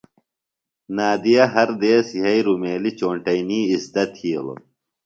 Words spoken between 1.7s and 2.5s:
دیس یھئی